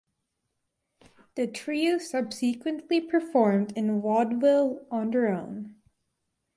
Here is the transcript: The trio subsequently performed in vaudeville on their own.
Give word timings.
The 1.35 1.45
trio 1.45 1.99
subsequently 1.99 2.99
performed 3.01 3.71
in 3.77 4.01
vaudeville 4.01 4.83
on 4.89 5.11
their 5.11 5.27
own. 5.27 5.75